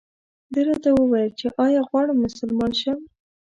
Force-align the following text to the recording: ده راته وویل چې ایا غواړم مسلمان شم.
ده 0.53 0.59
راته 0.67 0.89
وویل 0.93 1.31
چې 1.39 1.47
ایا 1.65 1.81
غواړم 1.89 2.17
مسلمان 2.25 2.71
شم. 2.81 2.99